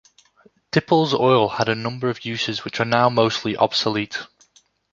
Dippel's 0.71 1.13
oil 1.13 1.47
had 1.47 1.69
a 1.69 1.75
number 1.75 2.09
of 2.09 2.25
uses 2.25 2.63
which 2.65 2.79
are 2.79 2.85
now 2.85 3.07
mostly 3.07 3.55
obsolete. 3.55 4.17